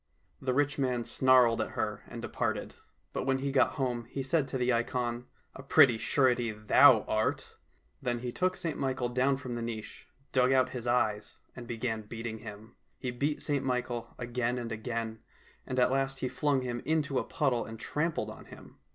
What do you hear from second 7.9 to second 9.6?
Then he took St Michael down from